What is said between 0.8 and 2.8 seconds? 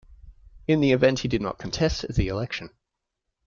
the event he did not contest the election.